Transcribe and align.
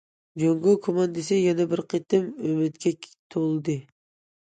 جۇڭگو 0.43 0.73
كوماندىسى 0.87 1.37
يەنە 1.37 1.69
بىر 1.75 1.85
قېتىم 1.93 2.27
ئۈمىدكە 2.49 2.97
تولدى. 3.39 3.81